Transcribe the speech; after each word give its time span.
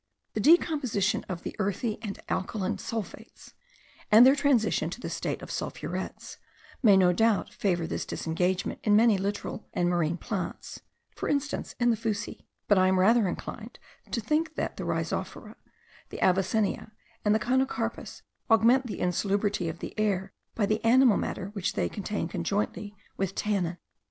The 0.33 0.39
decomposition 0.39 1.23
of 1.29 1.43
the 1.43 1.55
earthy 1.59 2.01
and 2.01 2.19
alkaline 2.27 2.79
sulphates, 2.79 3.53
and 4.11 4.25
their 4.25 4.33
transition 4.35 4.89
to 4.89 4.99
the 4.99 5.11
state 5.11 5.43
of 5.43 5.51
sulphurets, 5.51 6.37
may 6.81 6.97
no 6.97 7.13
doubt 7.13 7.53
favour 7.53 7.85
this 7.85 8.03
disengagement 8.03 8.79
in 8.83 8.95
many 8.95 9.19
littoral 9.19 9.67
and 9.75 9.87
marine 9.89 10.17
plants; 10.17 10.81
for 11.15 11.29
instance, 11.29 11.75
in 11.79 11.91
the 11.91 11.95
fuci: 11.95 12.47
but 12.67 12.79
I 12.79 12.87
am 12.87 12.97
rather 12.99 13.27
inclined 13.27 13.77
to 14.09 14.19
think 14.21 14.55
that 14.55 14.75
the 14.77 14.85
rhizophora, 14.85 15.55
the 16.09 16.17
avicennia, 16.17 16.93
and 17.23 17.35
the 17.35 17.39
conocarpus, 17.39 18.23
augment 18.49 18.87
the 18.87 18.99
insalubrity 19.01 19.69
of 19.69 19.81
the 19.81 19.93
air 19.99 20.33
by 20.55 20.65
the 20.65 20.83
animal 20.83 21.15
matter 21.17 21.49
which 21.49 21.73
they 21.73 21.87
contain 21.89 22.27
conjointly 22.27 22.95
with 23.17 23.35
tannin. 23.35 23.77